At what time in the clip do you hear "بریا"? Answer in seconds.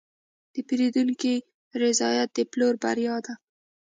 2.83-3.15